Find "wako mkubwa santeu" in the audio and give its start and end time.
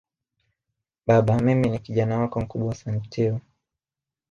2.19-3.39